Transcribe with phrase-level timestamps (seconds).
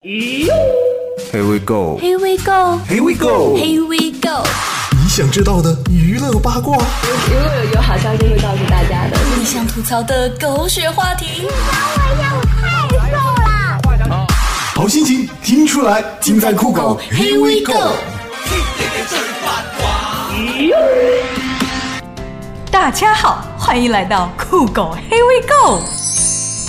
[0.00, 1.98] Here we go.
[1.98, 2.78] Here we go.
[2.86, 3.56] Here we go.
[3.56, 4.44] Here we go.
[4.92, 9.18] 你想知道的娱乐八卦，如果有有好消息会告诉大家的。
[9.36, 11.52] 你想吐槽的狗血话题，你把
[12.06, 13.16] 我要太瘦
[14.14, 14.26] 了
[14.76, 17.00] 好心情听出来，尽在酷狗。
[17.10, 17.96] Here we go。
[22.70, 25.82] 大家好，欢迎来到酷狗 Here we go。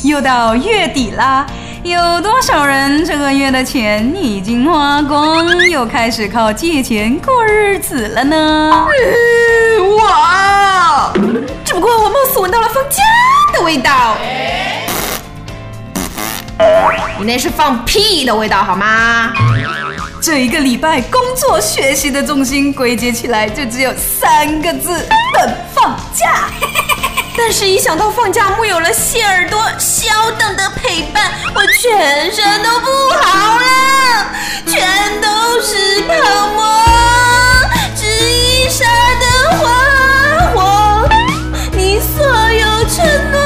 [0.03, 1.45] 又到月底啦，
[1.83, 8.87] 有多少人这个月的钱已经花光，又开始靠借钱过日子了呢？
[9.97, 11.13] 哇！
[11.63, 13.01] 只不过我貌似闻到了放假
[13.53, 14.17] 的味道。
[17.17, 19.31] 你那是放屁的味道好吗？
[20.21, 26.49] 这一个礼拜工作学习的重心归结起来就只有三个字：等放假。
[27.41, 34.27] 但是，一想到放假木有了谢耳朵肖等的陪伴，我全身都不好了，
[34.67, 36.61] 全都是泡沫，
[37.95, 38.85] 只一刹
[39.19, 39.25] 的
[39.57, 39.69] 花
[40.53, 41.09] 火，
[41.71, 43.39] 你所有承诺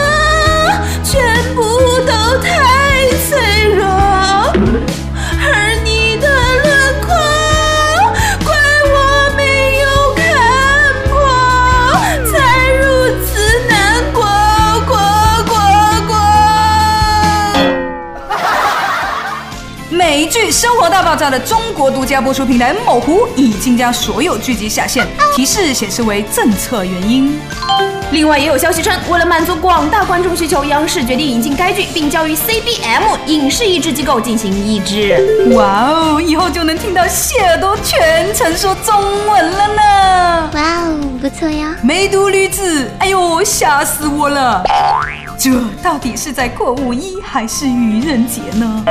[21.14, 27.40] 爆炸》的中国独家播出平台某湖已经将所有剧集下线，提示显示为政策原因。
[28.10, 35.48] 另外也有消息称，为了满足广大观众需求，央视决定引进该剧，并交于 CBM 影视译制机构进行译制。
[35.52, 40.50] 哇哦，以后就能听到谢耳朵全程说中文了呢！
[40.56, 41.76] 哇哦，不错呀。
[41.84, 44.64] 梅毒女子，哎呦，吓死我了！
[45.38, 48.84] 这到底是在过五一还是愚人节呢？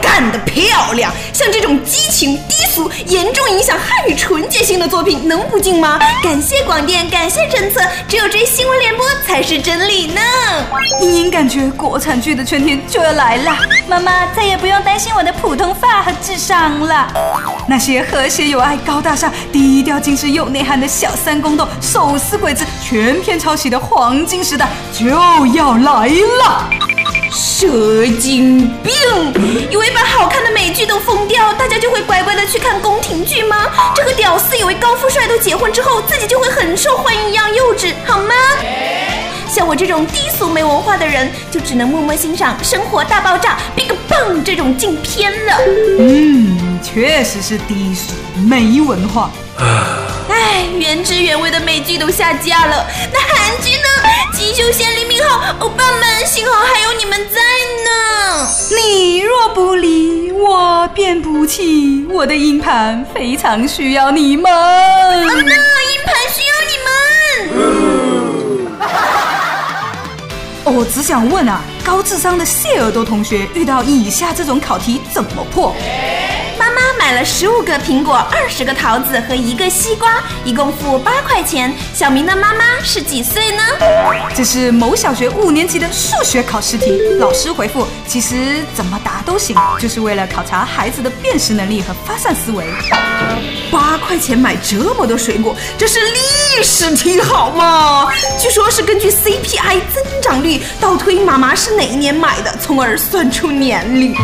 [0.00, 1.12] 干得漂亮！
[1.32, 5.98] 像这种激情低俗、严重影响汉语纯洁性的作品，能不禁吗？
[6.22, 10.20] 感谢广电，感谢政策，只有追新闻联播才是真理呢。
[11.00, 13.52] 隐隐感觉国产剧的春天就要来了，
[13.88, 17.12] 妈妈再也不用担心我的普通话和智商了。
[17.66, 26.68] 那些和谐有爱、高大上、低调精致又内涵的小三宫斗、手撕鬼子全篇抄袭的黄金时代就要来了。
[27.32, 28.92] 蛇精病！
[29.70, 33.68] 以为把好看的美剧都封掉，大家就会乖乖的去看宫廷剧吗？
[33.94, 38.34] 这个屌丝以为高富帅都结婚之后，自己就会很受欢迎一样幼稚，好吗？
[39.48, 45.58] 像我这种低俗没文化的人，就只能默默欣赏《生活大爆炸》《Big Bang》这种禁片了。
[45.98, 48.14] 嗯，确实是低俗
[48.48, 49.30] 没文化。
[50.40, 53.86] 唉，原汁原味的美剧都下架了，那韩剧呢？
[54.32, 55.24] 金秀贤、李敏镐，
[55.58, 57.42] 欧巴们，幸好还有你们在
[57.84, 57.90] 呢。
[58.74, 62.06] 你若不离我，便不弃。
[62.08, 64.50] 我的硬盘非常需要你们。
[64.50, 66.88] 那硬盘需要你们。
[70.64, 75.74] 我只想问啊，高智商的谢耳朵同学遇到以下这种考题怎么破？
[77.10, 81.74] 买了十五个苹果、二十个桃子和一个西瓜，一共付八块钱。
[81.92, 83.62] 小明的妈妈是几岁呢？
[84.32, 92.64] 这是某小学五年级的数学考试题，老师回复：其实怎么答都行，就是为了考察孩子的辨识能力和发散思维。
[93.72, 98.06] 八块钱买这么多水果，这是历史题好吗？
[98.38, 104.14] 据说是根据 CPI 增长率倒推妈妈是哪一年买的，从而算出年龄。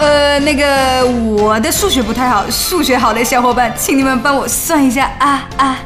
[0.00, 5.78] 呃，那个我的数学不太好，数学好的小伙伴，请你们帮我算一下啊啊！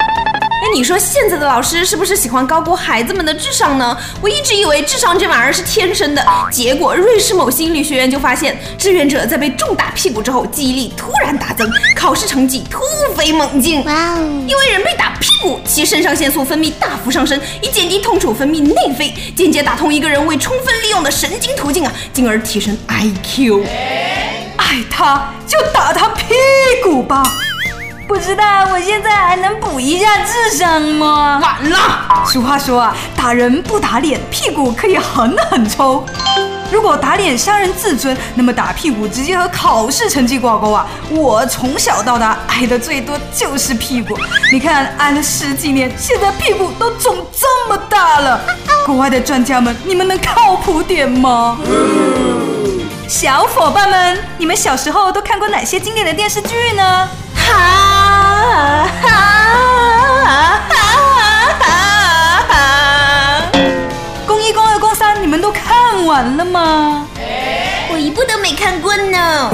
[0.64, 3.94] 哎，你说现在的老师是不是喜欢高估孩子们的智商呢？
[4.22, 12.80] 我一直以为智商这玩意儿是天生的，结果瑞士某心理学院就发现，志愿者在被重打屁股之后，记忆力突然大增，考试成绩突
[13.14, 13.84] 飞猛进。
[13.84, 23.66] 哇哦，因为人被打屁股，其肾上腺素分泌大幅上升，以减低痛楚分泌内啡，间接打通一个人未充分利用的神经途径啊，进而提升 IQ。
[24.56, 26.24] 爱他就打他屁
[26.82, 27.22] 股吧。
[28.06, 31.40] 不知道我现在还能补一下智商吗？
[31.42, 36.04] 完了，俗话说啊，打人不打脸，屁股可以狠狠抽。
[36.70, 40.86] 如果打脸伤人自尊，那么打屁股直接和考试成绩挂钩啊！
[41.08, 44.16] 我从小到大挨的最多就是屁股，
[44.52, 48.40] 你看挨了十几年，现在屁股都肿这么大了。
[48.84, 51.56] 国外的专家们，你们能靠谱点吗？
[53.08, 57.08] 小伙伴们，你们小时候都看过哪些经典的电视剧呢？
[57.44, 59.16] 哈哈
[60.70, 61.64] 哈哈
[62.48, 63.42] 哈！
[64.26, 67.06] 公一、公二、公三，你们都看完了吗？
[67.92, 69.50] 我一部都没看过呢。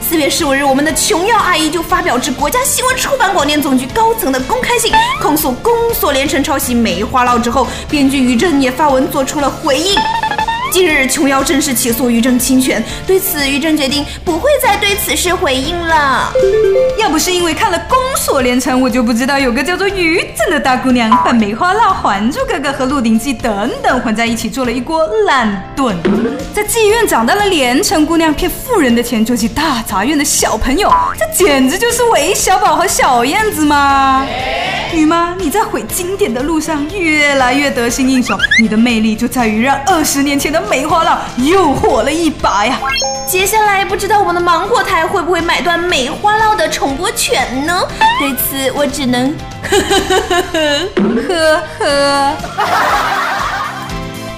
[0.00, 10.00] 四月十五日，我们的琼瑶阿姨就发表致国家新闻出版广电总局高层的公开信，控诉宫锁连城抄袭《梅花烙》之后，编剧于正也发文做出了回应。
[10.70, 16.32] 近日，琼瑶正式起诉于正侵权，对此，于正决定不会再对此事回应了。
[16.98, 25.96] 要不是因为看了《宫锁连城》，我就不知道有个叫做于正的大姑娘把《梅花烙》《还珠格格》和《鹿鼎记》等等混在一起做了一锅烂炖。
[26.54, 34.26] 在妓院长大的连城姑娘骗富人的钱救济大杂院的小朋友，这简直就是韦小宝和小燕子吗？
[34.92, 42.78] 于妈，你在毁经典的路上越来越得心应手，你的魅力就在于让二十年前的梅花烙又火了一把呀！
[43.26, 47.82] 接下来不知道我们的芒果台会不会买断梅花烙的重播权呢？
[48.18, 50.82] 对此我只能呵呵
[51.28, 52.68] 呵呵呵。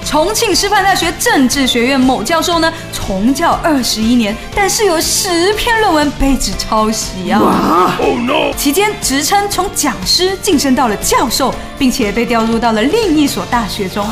[0.05, 7.97] 重庆师范大学政治学院某教授呢，重教二十一年，但是有十篇论文被指抄袭啊！
[8.57, 14.05] 期间职称从讲师晋升到了教授，并且被调入到了另一所大学中。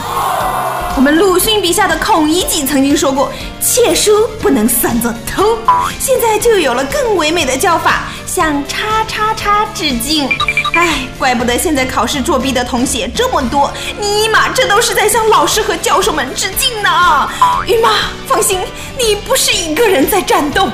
[0.95, 3.31] 我们鲁迅笔下的孔乙己曾经说过
[3.61, 5.57] ：“窃书不能算作偷。”
[5.99, 10.27] 现在就有了更唯美的叫法，向叉叉叉致敬。
[10.73, 17.29] 哎，怪不得现在考试作弊的同学这么多，尼玛，这都是在向老师和教授们致敬呢！
[17.65, 17.91] 姨妈，
[18.27, 18.59] 放心，
[18.97, 20.67] 你不是一个人在战斗。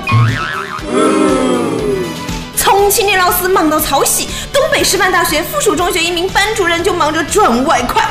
[2.58, 4.28] 从青年老师忙到抄袭，
[4.66, 8.04] 东北师范大学附属中学一名班主任就忙着赚外快。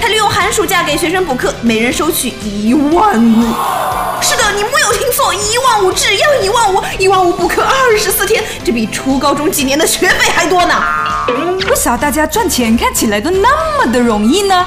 [0.00, 3.97] 他利用寒暑假给学生补课，每人收取一万五。
[4.20, 10.74] 是的，你没有听错，一万五，只要一万五，一万五补课二十四天，这比初高中几年的学费还多呢。
[11.68, 13.48] 为啥大家赚钱看起来都那
[13.78, 14.66] 么的容易呢？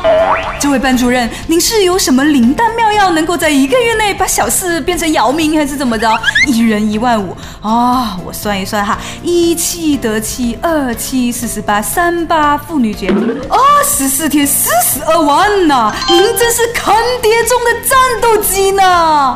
[0.60, 6.08] 这位班主任，您是有什么灵丹妙药，能够在一个月内把小四变成姚明，还是怎么着？
[6.48, 8.18] 一人一万五啊！
[8.24, 13.08] 我算一算哈，一七得七，二七四十八，三八妇女节，
[13.50, 15.92] 二十四天四十二万呐！
[16.08, 19.36] 您真是坑爹中的战斗机呢！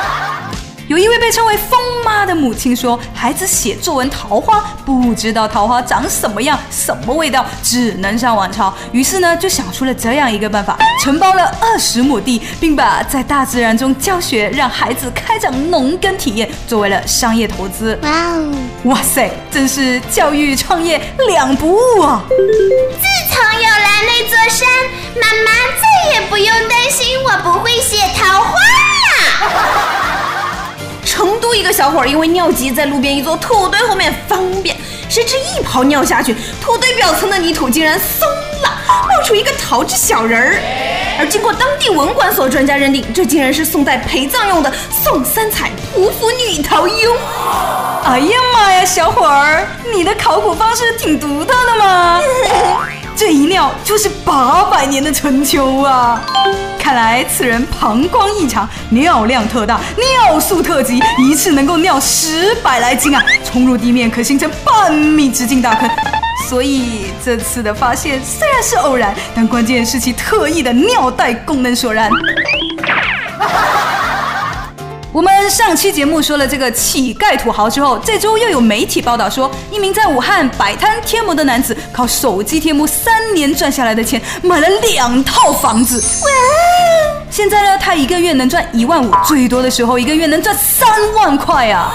[0.91, 8.73] 有一位被称为“疯妈”的母亲说：“孩子写作文桃花，不知道桃花长什么样、什么味道，只能上网抄。
[8.91, 17.97] 于是呢，就想出了这样一个办法：承包了二十亩地，并把在大自然中教学，让孩子开展农耕体验，作为了商业投资。
[18.03, 18.53] 哇哦，
[18.83, 22.21] 哇塞，真是教育创业两不误啊！
[22.27, 22.35] 自
[23.33, 24.67] 从有了那座山，
[25.15, 28.90] 妈妈再也不用担心我不会写桃花了。”成都一
[31.71, 34.75] 个小伙因为尿急，在路边一座土堆后面方便，
[35.07, 38.27] 谁知一泡尿下去，土堆表层的泥土竟然松
[38.61, 38.77] 了，
[39.07, 40.59] 冒出一个桃之小人儿。
[41.17, 44.69] 而经过当地文管所专家认定，这竟然是宋代陪葬用的
[45.01, 47.15] 宋三彩匍匐女桃夭。
[48.03, 52.19] 哎呀妈呀，小伙儿，你的考古方式挺独特的嘛！
[53.15, 56.21] 这一尿就是八百年的春秋啊！
[56.81, 63.23] 看来此人膀胱异常，尿量特大，尿速特急，一次能够尿十百来斤啊！
[63.45, 65.87] 冲入地面可形成半米直径大坑，
[66.49, 72.09] 所以这次的发现虽然是偶然，但关键是其特异的尿袋功能所然。
[75.13, 86.01] 我们上期节目说了这个乞丐土豪之后，这周又有媒体报道说，一名在武汉摆摊贴膜的男子，靠手机贴膜三年赚下来的钱，买了两套房子。
[86.23, 86.29] 哇！
[87.31, 91.89] 现在呢，他一个月能赚一万五，最多的时候一个月能赚三万块啊！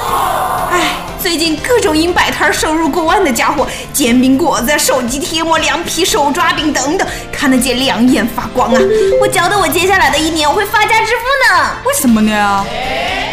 [0.73, 8.81] 哎，最近各种因摆摊收入过万的家伙，煎饼果子、手机贴膜、凉皮、手抓饼等等，看得见两眼发光啊！
[9.21, 11.71] 我觉得我接下来的一年我会发家致富呢。
[11.85, 12.65] 为什么呢？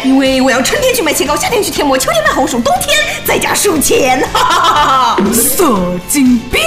[0.04, 4.20] 因为我要春天去买切糕，夏天去贴膜，秋天卖红薯，冬天在家数钱。
[4.30, 5.16] 哈哈哈！
[5.32, 5.74] 色
[6.06, 6.62] 精兵。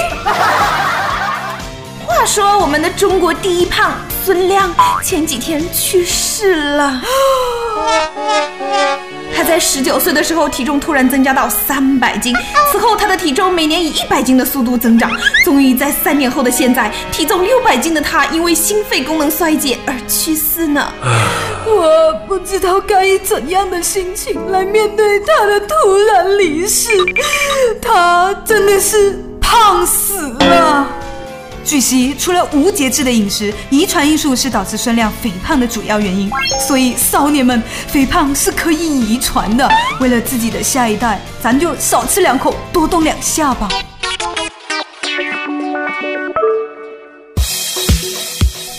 [2.04, 3.92] 话说，我们的中国第一胖
[4.28, 4.70] 孙亮
[5.02, 7.00] 前几天去世了。
[9.34, 12.34] 他在十九岁的时候体重突然增加到三百斤，
[12.70, 15.10] 此后他的体重每年以一百斤的速度增长，
[15.46, 20.92] 终于在三年后的现在，体重六百斤的他因为心肺功能衰竭而去世呢。
[21.64, 25.74] 我不知道该以怎样的心情来面对他的突
[26.12, 26.90] 然离世，
[27.80, 30.86] 他真的是胖死了。
[31.68, 36.30] 据悉，除了无节制的饮食，遗传因素是导致孙亮肥胖的主要原因。
[36.66, 39.68] 所以，少年们，肥胖是可以遗传的。
[40.00, 43.68] 为了自己的下一代，咱就少吃两口，多动两下吧。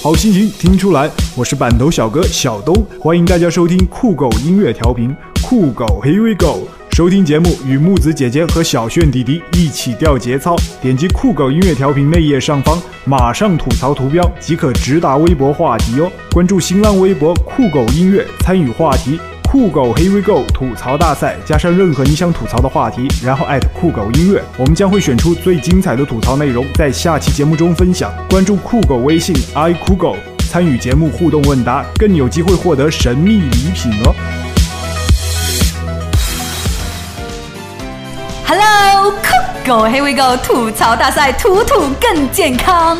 [0.01, 6.67] 好心情听出来，我是板头小哥小东，欢迎大家收听酷狗音乐调频，酷狗 Here we go。
[6.99, 16.11] 收听节目与木子姐姐和小炫弟弟一起掉节操，点击酷狗音乐调频内页上方马上吐槽图标即可直达微博话题哦。
[16.33, 19.17] 关注新浪微博酷狗音乐，参与话题
[19.49, 28.11] 酷狗 Here we go 吐槽大赛，加上任何你想吐槽的话题，然后艾特酷狗音乐，我们将会选出最精彩的吐槽内容，在下期节目中分享。
[28.29, 30.17] 关注酷狗微信 i 酷狗，
[30.49, 34.13] 参与节目互动问答，更有机会获得神秘礼品哦。
[39.11, 39.27] 酷
[39.65, 42.97] 狗 Here we go 吐槽大赛，吐吐更健康。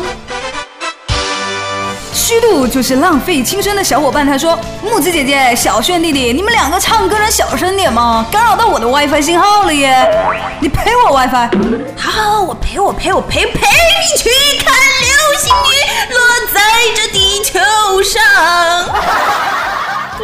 [2.12, 8.24] 虚度就是浪费青春的小伙伴，他说：“木子姐姐、小炫弟弟，你们两个唱歌能小声点吗？
[8.30, 10.08] 干扰到我的 WiFi 信号了耶！
[10.60, 11.48] 你陪我 WiFi。
[11.96, 14.30] 好好好，我陪我陪我陪陪你去
[14.64, 16.20] 看流星雨落
[16.54, 16.60] 在
[16.94, 17.58] 这地球
[18.02, 18.22] 上。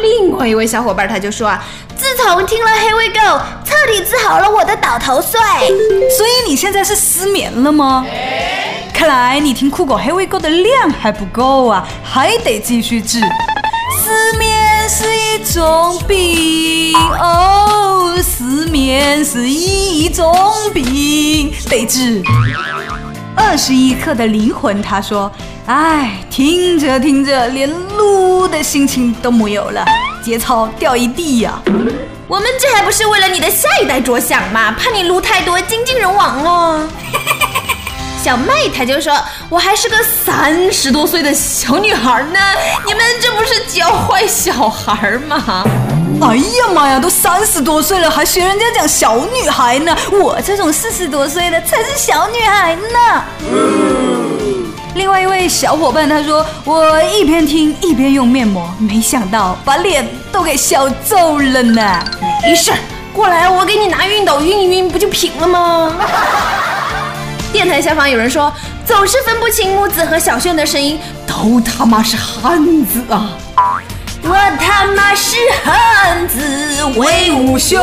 [0.01, 1.61] 另外一位小伙伴他就说啊，
[2.07, 5.39] 自从听了《Here We Go》，彻底治好了我的倒头睡。
[6.17, 8.05] 所以你现在是失眠了吗？
[8.93, 13.19] 看来你听酷狗 Here We Go 的量还不够啊，还得继续治。
[13.19, 20.33] 失眠是一种病哦，失眠是一种
[20.73, 22.23] 病，得治。
[23.35, 25.29] 二十一克的灵魂，他说
[25.67, 29.85] ：“哎，听着听着，连录的心情都没有了，
[30.27, 31.57] 节操掉一地呀、
[32.27, 34.75] 我们这还不是为了你的下一代着想吗？
[34.77, 36.85] 怕你撸太多，精尽人亡哦。
[38.21, 39.17] 小妹她就说
[39.47, 42.39] ：“我还是个三十多岁的小女孩呢，
[42.85, 45.63] 你们这不是教坏小孩吗？”
[46.19, 49.95] 哎呀妈呀，都三十多岁了，还学人家讲小女孩呢？
[50.11, 53.23] 我这种四十多岁的才是小女孩呢。
[53.39, 54.26] 另
[55.17, 62.03] 外一位小伙伴他说，我一边听一边用面膜，没想到把脸都给笑皱了呢。
[62.43, 62.71] 没事，
[63.11, 65.91] 过来我给你拿熨斗熨一熨，不就平了吗？
[67.51, 68.53] 电台下方有人说，
[68.85, 73.31] 总是分不清木子和小炫的声音，都他妈是汉子啊！
[74.21, 76.39] 我他妈是汉子，
[76.95, 77.79] 威武雄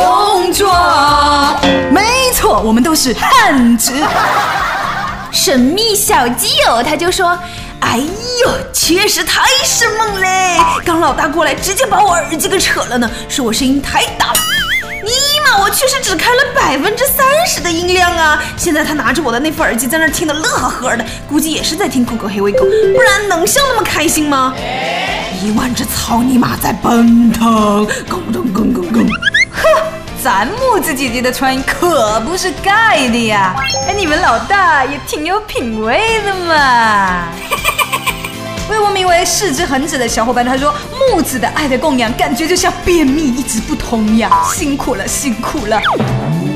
[0.53, 1.53] 壮。
[1.91, 3.91] 没错，我们都是汉子。
[5.35, 7.37] 神秘小基友他就说
[7.81, 10.57] ：“哎呦，确实太生猛嘞！
[10.85, 14.33] 刚老大过来，直接把我耳机给扯了呢，说我声音太大了。
[15.03, 15.11] 尼
[15.43, 18.41] 玛，我确实只开了百分之三十的音量啊！
[18.55, 22.59] 现在他拿着我的那副耳机在那听得乐呵呵的，估计也是在听酷狗黑尾狗，
[22.93, 24.55] 不然能笑那么开心吗？
[25.43, 29.05] 一万只草泥马在奔腾，咕咚咕咕咕。
[30.25, 33.55] 咱木子姐姐的穿衣可不是盖的呀！
[33.87, 37.27] 哎，你们老大也挺有品味的嘛。
[38.67, 40.73] 为我名为世之恒子的小伙伴他说，
[41.11, 45.79] 木子的爱的供养感觉就像便秘一直不通呀，辛苦了，辛苦了。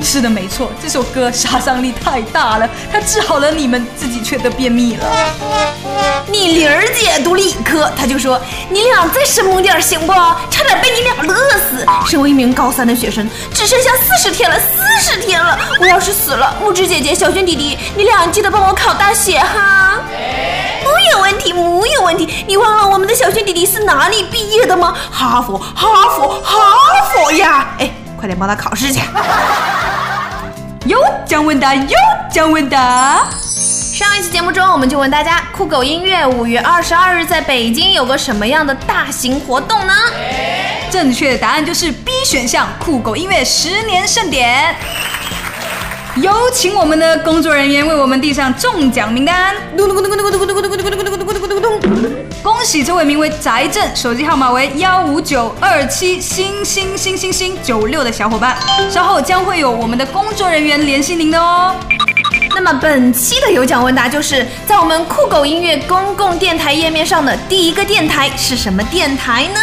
[0.01, 5.05] 是的，没错，这首歌杀伤力太大了，它治好了你们，自己却得便秘了。
[6.27, 8.39] 你玲儿姐读理科，她就说
[8.69, 10.13] 你俩再生猛点行不？
[10.49, 11.85] 差点被你俩乐死。
[12.07, 19.99] 身为一名高三的学生，只剩下四十天了，四十天了，我要是死了，木之姐姐、小轩弟弟，你俩记得帮我考大学哈。
[20.81, 22.45] 没有问题，没有问题。
[22.47, 24.95] 你忘了我们的小轩弟弟是哪里毕业的吗？
[25.11, 26.55] 哈佛，哈佛，哈
[27.13, 27.67] 佛呀！
[27.79, 29.01] 哎，快点帮他考试去。
[30.89, 31.95] 有奖问答，有
[32.31, 33.29] 奖问答。
[33.93, 39.93] 上一期节目中，我们就问大家，酷狗音乐五月二十二日在北京有个什么样的大型活动呢？
[40.89, 44.75] 正确的答案就是 B 选项，酷狗音乐十年盛典。
[46.21, 49.55] 有请我们的工作人员为我们递上中奖名单。
[49.77, 52.11] 咚咚咚咚咚咚咚咚咚咚咚咚咚咚咚咚咚。
[52.43, 58.57] 恭喜这位名为翟正，手机号码为幺五九二七星星星星星九六的小伙伴，
[58.89, 61.73] 稍后将会有我们的工作人员联系您的哦。
[62.55, 69.59] 那么本期的有奖问答就是在我们酷狗音乐公共电台页面上的第一个电台是什么电台呢？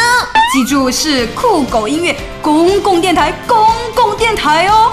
[0.53, 3.59] 记住是酷狗音乐公共电台，公
[3.95, 4.93] 共电台哦。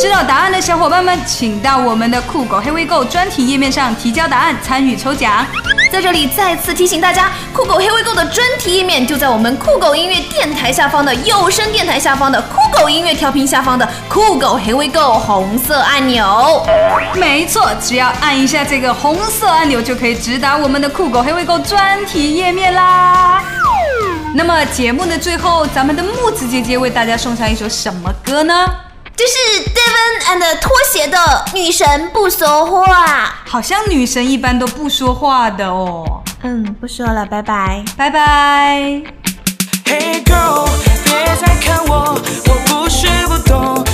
[0.00, 5.44] 知道答案的小伙伴们，请到我们的酷狗黑微购专题页面上提交答案，参与抽奖。
[5.92, 16.64] 在这里再次提醒大家，酷狗黑微购的专题页面就在我们酷狗音乐电台下方的有声电台下方的酷狗音乐调频下方的酷狗黑微购红色按钮。
[17.14, 23.44] 没错，只要按一下这个红色按钮，就可以直达我们的酷狗黑微购专题页面啦。
[24.34, 28.66] 那么节目的最后，咱们的木子姐姐为大家送上一首什么歌呢？
[29.14, 31.18] 这是 Devon and 拖鞋的
[31.54, 33.34] 女神不说话。
[33.46, 36.22] 好像女神一般都不说话的哦。
[36.42, 37.84] 嗯，不说了，拜拜。
[37.96, 39.02] 拜拜。
[39.84, 40.66] Hey girl，
[41.04, 43.84] 别再看我，我不是不懂，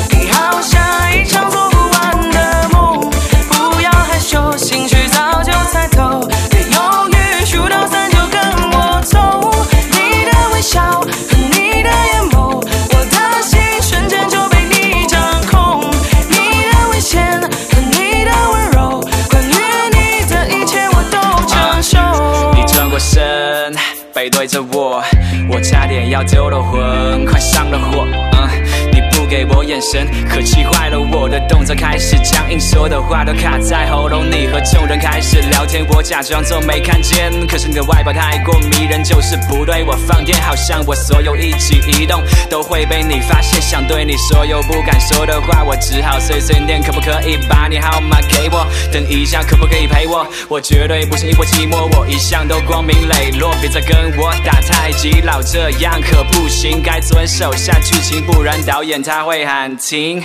[25.68, 28.27] 差点要丢了魂，快上了火。
[29.28, 34.24] 给我眼神，可气坏了我的动作开始僵硬，说的话都卡在喉咙。
[34.30, 43.60] 你和众人开始聊天，我假装作没看见，可是你的外表太过迷人，就是不对我放电，好像我所有一举一动都会被你发现。
[43.60, 48.66] 想对你说又不敢说的话，我只好碎碎念，可不可以把你号码给我？
[48.90, 50.26] 等一下可不可以陪我？
[50.48, 60.20] 我绝对不是因为寂寞，我一向都光明磊落，别再跟我打太极，老这样可不行，该遵守下剧情，不然导演他他会喊停。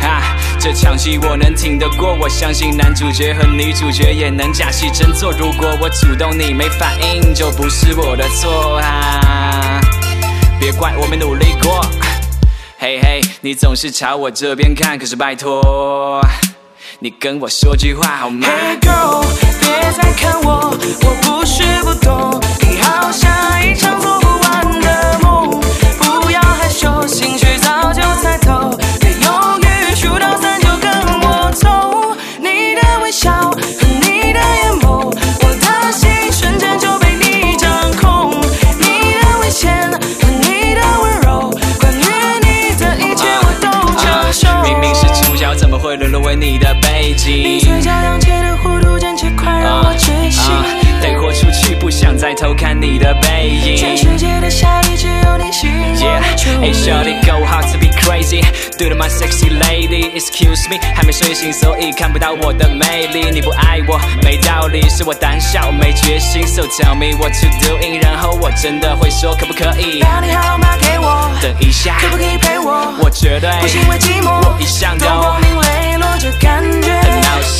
[0.00, 5.30] 啊，这场戏我能挺得过，我相信男主角和女主角也能假戏真做。
[5.32, 9.78] 如果我主动你没反应，就不是我的错啊，
[10.58, 11.84] 别怪我没努力过。
[12.78, 16.18] 嘿嘿，你总是朝我这边看，可是拜托，
[17.00, 19.26] 你跟我说句话好吗？Hey girl，
[19.60, 23.30] 别再看我，我不是不懂，你好像
[23.62, 24.18] 一场做
[46.28, 47.42] 为你的背景？
[47.42, 50.50] 你嘴角扬起的弧度，真切快让我窒息。
[51.00, 53.78] 得豁出去，不想再偷看你的背影。
[53.78, 56.74] 全世界的夏天只有你吸引我 Yeah, 的注 hey。
[56.74, 58.42] shawty, go hard to be crazy.
[58.76, 63.30] Do to my sexy lady, excuse me，还没睡醒，所以看不到我的魅力。
[63.30, 66.46] 你不爱我，没道理，是我胆小没决心。
[66.46, 70.02] So tell me what to doing，然后我真的会说可不可以？
[70.02, 72.92] 把你号码给我，等一下，可不可以陪我？
[73.02, 75.06] 我绝对不是因为寂寞，我一向都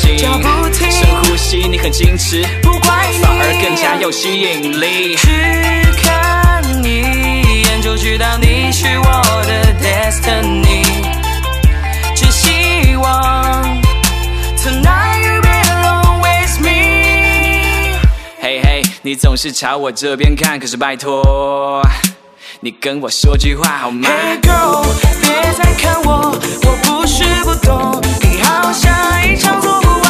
[0.09, 0.17] 很闹心。
[0.17, 5.15] 叫不停，深呼吸，你很矜持，不怪你，反而更加有吸引力。
[5.15, 5.27] 只
[6.01, 10.85] 看一眼就知道你是我的 destiny，
[12.15, 13.63] 只希望
[14.57, 17.99] tonight you be alone with me。
[18.41, 21.81] 嘿嘿，你总是朝我这边看，可是拜托，
[22.61, 24.85] 你跟我说句话好吗？Hey girl，
[25.29, 28.91] 别再看我，我不是不懂，你好像
[29.23, 30.08] 一场做不完